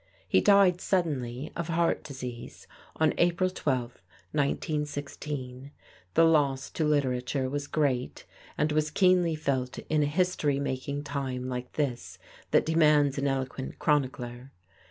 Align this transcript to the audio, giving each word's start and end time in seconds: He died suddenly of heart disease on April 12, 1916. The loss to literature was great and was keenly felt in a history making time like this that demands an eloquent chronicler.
He 0.27 0.41
died 0.41 0.81
suddenly 0.81 1.51
of 1.55 1.67
heart 1.67 2.03
disease 2.03 2.65
on 2.95 3.13
April 3.19 3.51
12, 3.51 4.01
1916. 4.31 5.69
The 6.15 6.23
loss 6.25 6.71
to 6.71 6.83
literature 6.83 7.47
was 7.47 7.67
great 7.67 8.25
and 8.57 8.71
was 8.71 8.89
keenly 8.89 9.35
felt 9.35 9.77
in 9.77 10.01
a 10.01 10.07
history 10.07 10.59
making 10.59 11.03
time 11.03 11.47
like 11.47 11.73
this 11.73 12.17
that 12.49 12.65
demands 12.65 13.19
an 13.19 13.27
eloquent 13.27 13.77
chronicler. 13.77 14.51